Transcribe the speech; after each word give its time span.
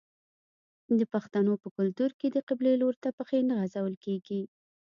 د 0.99 1.01
پښتنو 1.13 1.53
په 1.63 1.67
کلتور 1.77 2.11
کې 2.19 2.27
د 2.31 2.37
قبلې 2.49 2.73
لوري 2.81 2.97
ته 3.03 3.09
پښې 3.17 3.39
نه 3.49 3.55
غځول 3.61 3.95
کیږي. 4.05 4.41